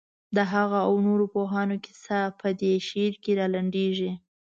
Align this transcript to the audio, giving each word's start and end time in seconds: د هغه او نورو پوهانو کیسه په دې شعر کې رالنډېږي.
د 0.35 0.37
هغه 0.53 0.77
او 0.87 0.93
نورو 1.07 1.25
پوهانو 1.33 1.75
کیسه 1.85 2.19
په 2.39 2.47
دې 2.59 2.73
شعر 2.87 3.13
کې 3.23 3.31
رالنډېږي. 3.39 4.11